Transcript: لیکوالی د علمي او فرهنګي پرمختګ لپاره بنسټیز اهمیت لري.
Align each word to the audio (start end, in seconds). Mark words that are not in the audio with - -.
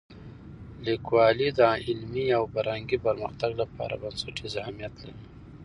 لیکوالی 0.85 1.49
د 1.59 1.61
علمي 1.85 2.25
او 2.37 2.43
فرهنګي 2.53 2.97
پرمختګ 3.05 3.51
لپاره 3.61 3.95
بنسټیز 4.01 4.53
اهمیت 4.63 4.93
لري. 5.03 5.23